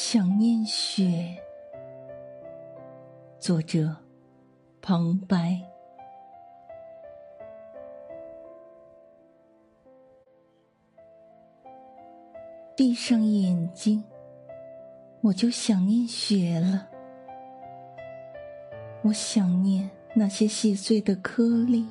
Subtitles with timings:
[0.00, 1.36] 想念雪。
[3.40, 3.92] 作者：
[4.80, 5.60] 旁白。
[12.76, 14.02] 闭上眼睛，
[15.20, 16.88] 我就想念雪了。
[19.02, 21.84] 我想念那些细碎的颗粒，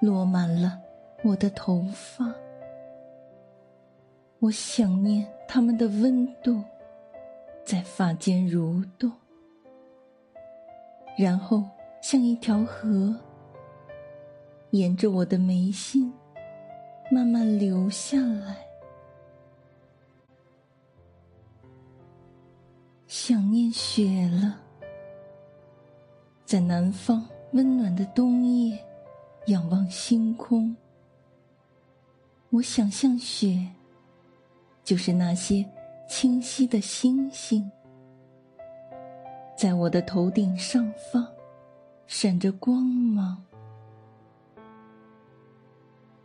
[0.00, 0.80] 落满了
[1.22, 2.34] 我的头发。
[4.38, 6.62] 我想念它们的温度，
[7.64, 9.10] 在发间蠕动，
[11.18, 11.64] 然后
[12.00, 13.12] 像一条河，
[14.70, 16.12] 沿着我的眉心
[17.10, 18.64] 慢慢流下来。
[23.08, 24.56] 想念雪了，
[26.44, 28.78] 在南方温暖的冬夜，
[29.46, 30.76] 仰望星空，
[32.50, 33.68] 我想象雪。
[34.90, 35.64] 就是那些
[36.08, 37.70] 清晰的星星，
[39.56, 41.24] 在我的头顶上方
[42.08, 43.40] 闪着光芒。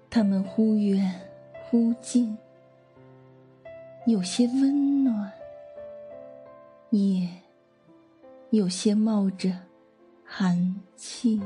[0.09, 1.13] 它们忽远
[1.69, 2.35] 忽近，
[4.07, 5.31] 有些温暖，
[6.89, 7.29] 也
[8.49, 9.55] 有些冒着
[10.23, 11.39] 寒气。